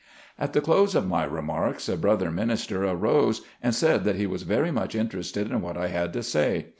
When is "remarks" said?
1.25-1.87